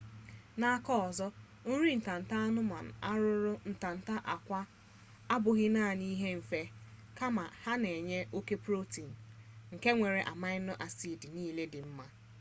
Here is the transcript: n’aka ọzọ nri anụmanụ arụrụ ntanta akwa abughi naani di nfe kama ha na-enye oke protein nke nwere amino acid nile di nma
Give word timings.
n’aka 0.59 0.91
ọzọ 1.07 1.27
nri 1.69 1.91
anụmanụ 2.43 2.91
arụrụ 3.09 3.53
ntanta 3.71 4.15
akwa 4.33 4.59
abughi 5.33 5.65
naani 5.75 6.05
di 6.19 6.29
nfe 6.39 6.61
kama 7.17 7.43
ha 7.63 7.71
na-enye 7.83 8.19
oke 8.37 8.55
protein 8.65 9.11
nke 9.73 9.89
nwere 9.97 10.21
amino 10.31 10.73
acid 10.85 11.19
nile 11.35 11.63
di 11.73 11.79
nma 11.89 12.05